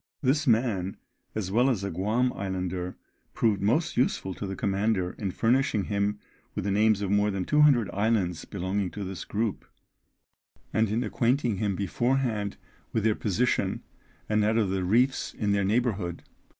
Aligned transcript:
This 0.23 0.47
man, 0.47 0.97
as 1.35 1.51
well 1.51 1.69
as 1.69 1.83
a 1.83 1.91
Guam 1.91 2.33
islander, 2.33 2.97
proved 3.35 3.61
most 3.61 3.97
useful 3.97 4.33
to 4.33 4.47
the 4.47 4.55
commander 4.55 5.11
in 5.19 5.29
furnishing 5.29 5.83
him 5.83 6.17
with 6.55 6.63
the 6.65 6.71
names 6.71 7.01
of 7.03 7.11
more 7.11 7.29
than 7.29 7.45
200 7.45 7.87
islands 7.93 8.43
belonging 8.45 8.89
to 8.89 9.03
this 9.03 9.23
group, 9.25 9.63
and 10.73 10.89
in 10.89 11.03
acquainting 11.03 11.57
him 11.57 11.75
beforehand 11.75 12.57
with 12.91 13.03
their 13.03 13.13
position, 13.13 13.83
and 14.27 14.41
that 14.41 14.57
of 14.57 14.71
the 14.71 14.83
reefs 14.83 15.35
in 15.35 15.51
their 15.51 15.63
neighbourhood. 15.63 16.23